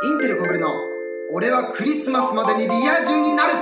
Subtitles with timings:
[0.00, 0.76] インテル小暮の
[1.32, 3.52] 俺はクリスマスまでにリア充になる。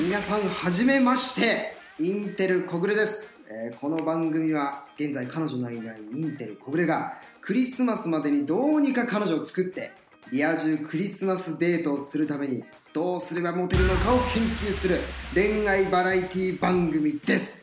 [0.00, 7.12] 皆さんはじめましてインテル小暮です、えーこの番組は現在彼女のいないインテル小暮が
[7.42, 9.92] クリスマスまでにどうにか彼女を作って
[10.30, 12.64] リア充クリスマスデートをするために
[12.94, 14.98] どうすればモテるのかを研究する
[15.34, 17.58] 恋愛バラエティ番組です。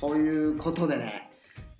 [0.00, 1.28] ということでね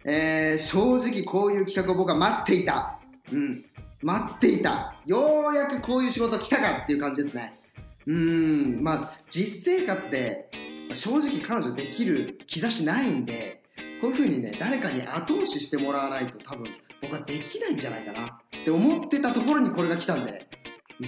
[0.04, 2.96] えー正直こういう企画を僕は待っていた。
[3.32, 3.64] うん。
[4.03, 4.94] 待っていた。
[5.07, 7.61] ようやくこういう仕事来たかっていう感じですね。
[8.07, 8.82] うん。
[8.82, 10.49] まあ、実生活で、
[10.94, 13.62] 正直彼女できる兆しないんで、
[14.00, 16.66] こういう風にね、誰かに後押ししてもらわないと多分
[17.00, 18.30] 僕はできないんじゃないかなっ
[18.64, 20.46] て思ってたところにこれが来たんで、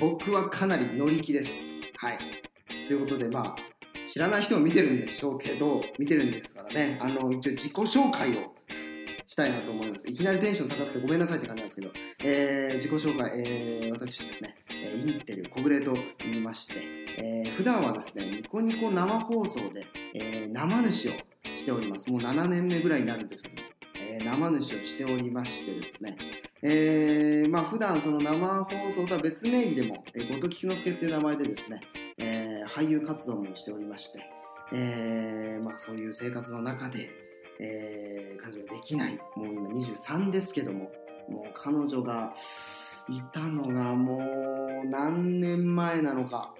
[0.00, 1.66] 僕はかなり乗り気です。
[1.96, 2.18] はい。
[2.88, 3.56] ということで、まあ、
[4.08, 8.54] 知らない人も見てるんでしょうけど、見てるんですからね、あの、一応自己紹介を
[9.38, 10.06] たいなと思います。
[10.08, 14.56] いきなりテンション高くてごめんなさいって感じなんですけど、えー自己紹介、えー私ですね、
[14.98, 16.74] インテル小暮と言いまして、
[17.18, 21.12] えー普段はですね、ニコニコ生放送で、えー生主を
[21.56, 22.10] しております。
[22.10, 23.54] もう7年目ぐらいになるんですけど、
[24.00, 26.16] えー生主をしておりましてですね、
[26.62, 31.80] えーまあ普段その生放送とは別名義でも、えー、後藤菊之助っていう名前でですね、
[32.18, 34.28] えー俳優活動もしておりまして、
[34.72, 37.27] えーまあそういう生活の中で、
[37.60, 39.18] えー彼女ができない。
[39.34, 40.90] もう今23ですけども、
[41.28, 42.32] もう彼女が
[43.08, 44.18] いたのがも
[44.84, 46.54] う何年前なのか。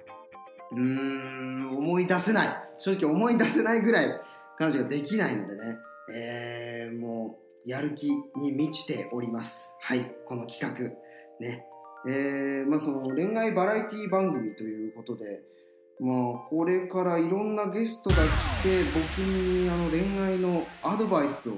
[0.73, 2.49] うーん、思い出せない。
[2.79, 4.21] 正直思い出せないぐらい
[4.57, 5.79] 彼女ができないのでね、
[6.15, 9.75] えーもうやる気に満ちております。
[9.81, 10.91] はい、この企画。
[11.39, 11.65] ね。
[12.09, 15.43] えーまあその恋愛バラエティ番組ということで、
[16.01, 18.19] まあ、これからいろんなゲストが来
[18.63, 21.55] て僕にあの恋愛のアドバイスを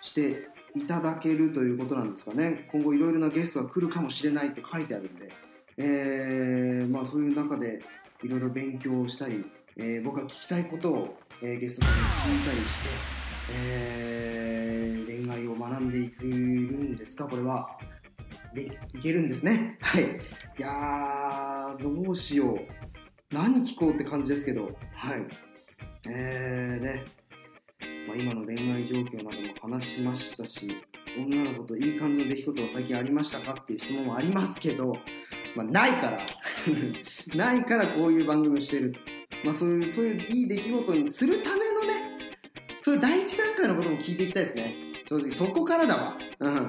[0.00, 2.68] していただけるということなんですかね。
[2.72, 5.30] 今後いろいろなゲストが来るかもしれないって書いてあるんで、
[5.76, 7.80] えーまあ、そういう中で
[8.24, 9.44] いろいろ勉強をしたり、
[9.76, 12.00] えー僕が聞きたいことを、えーゲストさんに
[12.40, 12.88] 聞いたりして、
[13.52, 17.26] えー恋愛を学んでいくんですか？
[17.28, 17.78] これは。
[18.54, 18.62] で
[18.94, 19.76] いけるんですね。
[19.80, 20.02] はい。
[20.02, 20.06] い
[20.58, 22.58] やーどうしよう。
[23.32, 25.26] 何聞こうって感じですけど、はい。
[26.08, 27.04] えーね、
[28.08, 30.76] まあ、今の恋愛状況なども話しましたし、
[31.16, 34.94] 女の子といい感じの出来事は最近ありましたかっていう質問もありますけど、
[35.54, 36.26] まあ、ないから、
[37.36, 38.94] ないからこういう番組をしてる。
[39.44, 42.18] まあ、そういう、そういういい出来事にするためのね、
[42.80, 44.74] そういう第一段階のことも聞いていきたいですね。
[45.08, 46.18] 正直、そこからだわ。
[46.40, 46.68] うん。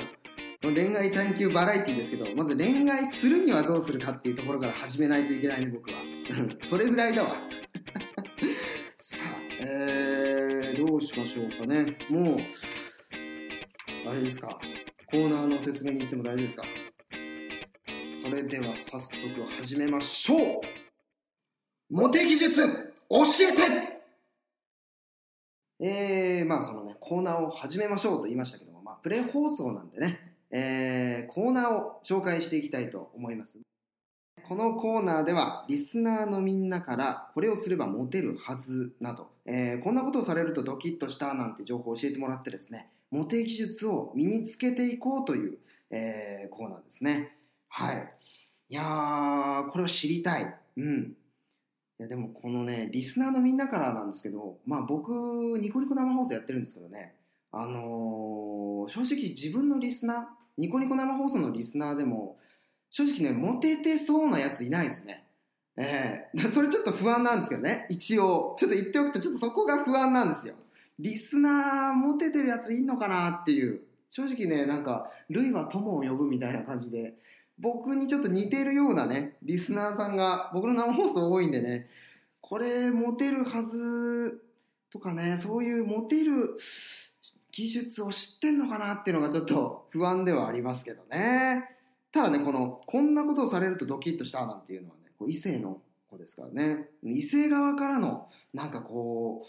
[0.72, 5.98] の恋愛探求バラエティーですけど、まず恋愛するにはどうするかっていうところから始めないといけないね、僕は。
[6.70, 7.36] それぐらいだわ。
[8.98, 11.98] さあ、えー、どうしましょうかね。
[12.10, 12.40] もう、
[14.10, 14.60] あれですか。
[15.08, 16.64] コーナーの説明に行っても大丈夫ですか
[18.22, 20.62] それでは早速始めましょう
[21.90, 23.92] モテ技術教えて
[25.84, 33.60] えー、まあそのね、コーナーを始めましょうと言いましたけども、まあプレ放送なんでね、えー、コーナーを紹介していきたいと思います。
[34.44, 45.58] このコーナーではリスナーのみんなからこれをすればモテるはずなど、えーこんなことをされるとドキッとしたなんて情報を教えてもらってですねモテ技術を身につけていこうという、
[45.90, 47.38] えーコーナーですね。
[47.70, 48.14] はい。
[48.70, 50.56] いやこれは知りたい。
[50.78, 51.16] うん。
[52.00, 55.12] いやでもこのねリスナーのみんなからなんですけどまあ僕
[55.60, 57.14] ニコニコ生放送やってるんですけどね
[57.52, 62.38] あのー正直自分のリスナーニコニコ生放送のリスナーでも
[62.92, 65.24] 正直ね、モテてそうなやついないですね。
[65.76, 68.56] ええそれちょっと不安なんですけどね、一応。
[68.60, 70.54] ちょっと言っておくと、ちょっとそこが不安なんですよ。
[71.00, 73.82] リスナー、モテてるやついんのかなっていう。
[74.10, 77.16] 正直ね、なんか、類は友を呼ぶみたいな感じで、
[77.58, 81.88] 僕にちょっと似てるようなね、リスナーさんが、僕の生放送多いんでね、
[82.42, 84.44] これ、モテるはず
[84.92, 86.60] とかね、そういうモテる
[87.52, 91.70] 技術を知ってんのかなっていうのがちょっと不安ではありますけどね。
[92.12, 96.90] ただね、この、こんなことをされるとドキッとしたなんていうのはね、こう異性の子ですからね。
[97.04, 99.48] 異性側からの、なんかこう、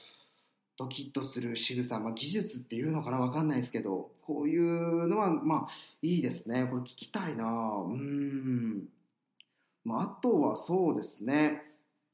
[0.76, 5.68] ドキッとする仕草、まあ技術っていうのかなわかんないですけど、こういうのは、まあ、
[6.00, 6.66] いいですね。
[6.66, 8.88] これ聞きたいなうん。
[9.84, 11.71] まあ、あとはそうですね。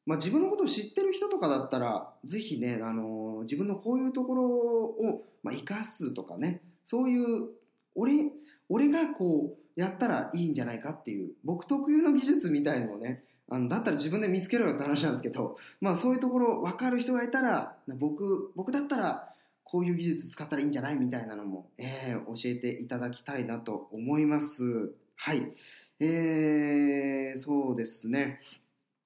[0.08, 7.48] まあ、自分のことを知ってる人とかだったら、ぜひね、あの自分のこういうところを、まあ、生かすとかね、そういう、
[7.94, 8.32] 俺、
[8.70, 19.28] 俺がこう、やったらいいんじゃないかっていう、僕特有の技術みたいのをね、あのだったら自分で見つけろよって話なんですけど、まあそういうところ分かる人がいたら、僕、僕だったら
[19.62, 24.94] こういう技術使ったらいいんじゃないみたいなのも、えー教えていただきたいなと思います。
[25.16, 25.52] はい。
[26.00, 28.40] えー、そうですね。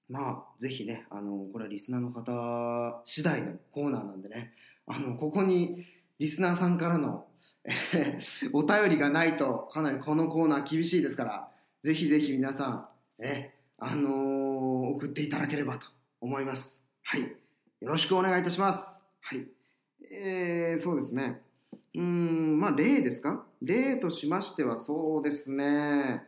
[0.08, 4.52] まあ、ぜひね、あの、これはリスナーの方次第のコーナーなんでね、
[4.86, 5.84] あの、ここに
[6.18, 7.26] リスナーさんからの
[8.52, 11.48] お便りがないと、かなりこのコーナー厳しいですから、
[11.82, 12.88] ぜひぜひ皆さん、
[13.22, 15.86] え、あのー送っていただければと
[16.20, 16.82] 思います。
[17.04, 17.22] はい。
[17.22, 19.00] よろしくお願いいたします。
[19.20, 19.46] はい。
[20.12, 21.40] えー、そうですね。
[21.94, 23.46] うん、まあ、例ですか？
[23.62, 26.24] 例としましてはそうですね。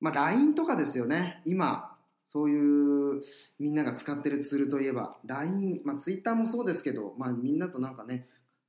[0.00, 1.40] まあ、LINE とかですよね。
[1.44, 1.96] 今、
[2.28, 3.22] そういう
[3.58, 8.26] みんなが使ってるツールといえば、LINE、まあ、Twitter もそうですけど、まあ、みんなとなんかね、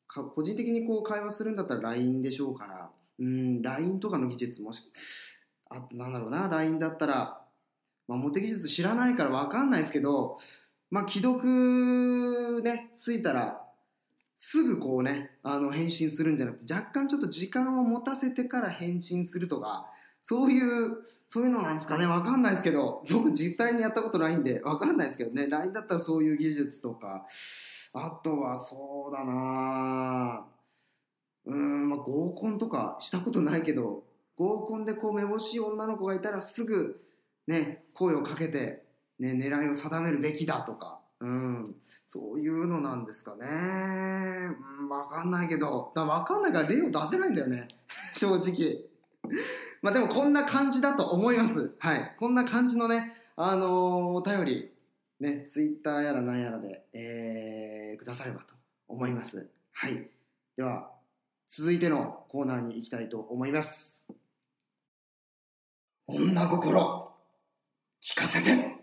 [0.07, 2.89] か個人的にこう会話するんだったら LINE でしょうから、
[3.19, 4.81] うん、LINE とかの技術もし、
[5.69, 7.41] あなんだろうな、LINE だったら、
[8.07, 10.39] まあ、表技術知らないから分かんないですけど、
[10.89, 13.61] まあ、既読ね、ついたら、
[14.37, 19.85] すぐこうね、あの、返信するんじゃなくて、若干ちょっと時間を持たせてから返信するとか、
[20.23, 20.97] そういう、
[21.31, 27.27] そういうのなんですかね、わかんないですけど、僕実際にやったことないんで、わかんないですけどね、LINE だったらそういう技術とか、
[27.93, 30.45] あとはそうだな。
[31.45, 34.03] うーん、まあ、合コンとかしたことないけど、
[34.37, 36.99] 合コンでこう、めぼしい女の子がいたらすぐ、
[37.47, 38.83] ね、声をかけて、
[39.19, 41.75] ね、狙いを定めるべきだとか、うん、
[42.07, 43.45] そういうのなんですかね。
[44.81, 47.67] うん、わかんないけど、だわかんないから例を出せないんだよね。
[48.15, 48.89] 正直。
[49.81, 51.75] まあでもこんな感じだと思います。
[51.79, 52.15] はい。
[52.17, 53.69] こんな感じのね、あのー
[54.13, 54.71] お便り、
[55.19, 58.53] ね、ツイッターやらなんやらで、えー、くださればと
[58.87, 59.49] 思います。
[59.71, 60.09] はい。
[60.57, 60.91] では、
[61.47, 64.05] 続いてのコーナーに行きたいと思います。
[66.07, 67.11] 女心、
[68.01, 68.75] 聞かせて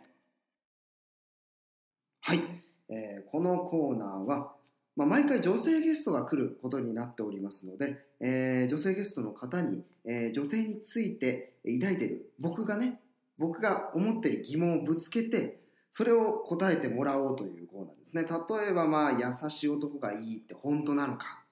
[2.21, 2.41] はい。
[2.89, 4.55] えーこのコーナーは、
[4.97, 13.01] まあ、毎回女性ゲストが来ることになっておりますので、えー女性ゲストの方に、えー女性について抱いてる僕がね
[13.39, 15.61] 僕が思っている疑問をぶつけて
[15.91, 18.23] それを答えてもらおうというコーナーですね。
[18.23, 21.43] 例えばまあ優しい男がいいって本当なのか。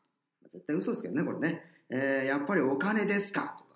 [0.50, 3.54] 絶対嘘ですけどねこれね、えーやっぱりお金ですか？
[3.58, 3.74] とか。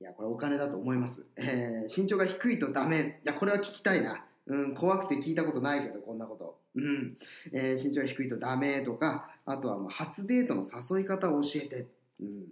[0.00, 3.20] いやこれお金だと思います、えー身長が低いとダメ。
[3.22, 4.24] いやこれは聞きたいな。
[4.46, 7.16] うん、怖くて聞いたことないけどこんなこと、うん。
[7.52, 11.86] えー身長が低いとダメとかあとはまあ初デートの誘い方を教えて、
[12.20, 12.44] うん、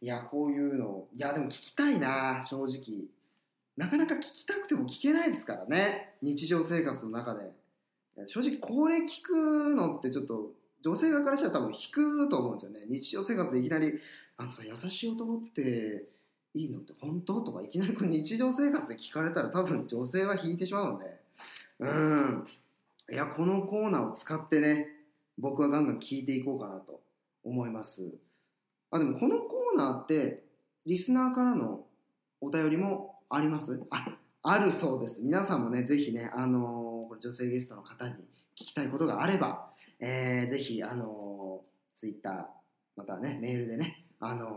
[0.00, 3.04] いやこういうのいやでも聞きたいな正直。
[3.76, 6.14] なかなか聞きたくても聞けないですからね。
[6.20, 7.50] 日常生活の中で。
[8.26, 10.52] 正直これ聞くのってちょっと
[10.82, 12.80] 女性側からしたら多分引くと思うんですよね。
[12.88, 13.98] 日常生活でいきなり
[14.36, 16.04] 「あのさ優しい男って
[16.54, 21.20] いいのって本当?」とかいきなりこ日常生活で聞かれたら多分女性は引いてしまうので。
[21.78, 22.46] うん。
[23.10, 24.86] いやこのコーナーを使ってね
[25.38, 27.00] 僕はガンガン聞いていこうかなと
[27.42, 28.08] 思います。
[28.90, 30.44] あでもこのコーナーって
[30.86, 31.86] リスナーからの
[32.40, 33.80] お便りもあります？
[33.90, 35.20] ああるそうです。
[35.20, 41.64] 皆さんもねぜひねあのーこれ女性ゲストの方に聞きたいことがあれば、えーぜひあの
[41.96, 42.46] ツイッター
[42.96, 44.50] またねメールでねあのー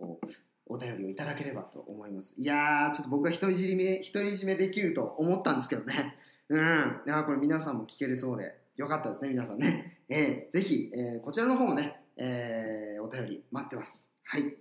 [0.00, 0.26] こう
[0.68, 2.34] お便りをいただければと思います。
[2.36, 6.16] いやーちょっと僕が独り占め独り占めできると思ったんですけどね。
[6.48, 7.00] うん。
[7.06, 14.08] いやこれ皆さんも聞けるそうでよかったですね皆さんね、 えーぜひ、えーこちらの方もね、えーお便り待ってます。
[14.24, 14.56] はい。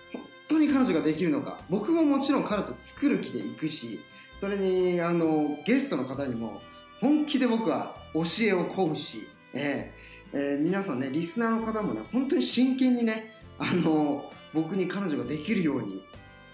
[0.48, 1.58] 本当に彼女ができるのか。
[1.70, 4.00] 僕ももちろん彼と作る気で行くし、
[4.38, 6.60] それに、あの、ゲストの方にも、
[7.00, 16.04] 本気で僕は教えを請うし、えーえー、皆さんね、リスナーの方もね、本当に真剣にね、あの、僕に彼女ができるように、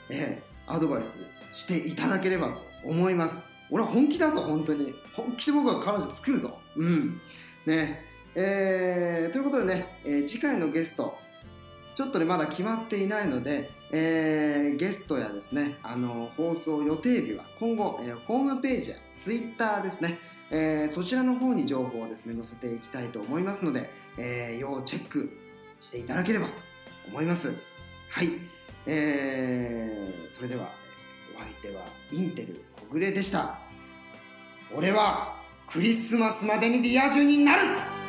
[0.08, 3.48] えー、アドバイスしていただければと思います。
[3.70, 4.94] 俺は本気だぞ、本当に。
[5.14, 6.58] 本気で僕は彼女作るぞ。
[6.76, 7.20] うん。
[7.66, 8.04] ね。
[8.34, 11.16] えー、ということでね、え、次回のゲスト、
[11.94, 20.18] ちょっとね、まだ決まっていないので、えー、ゲストやですね、あの、放送予定日は今後、えー、ホームページやツイッターですね、
[20.50, 25.30] えー、そちらの方に情報をですね、載せていきたいと思いますので、えー、要チェック
[25.80, 26.52] していただければと
[27.08, 27.54] 思います。
[28.08, 28.30] はい。
[28.86, 30.70] えー、それでは、
[31.36, 33.58] お相手はインテル小暮でした。
[34.74, 37.99] 俺はクリスマスまでにリア充になる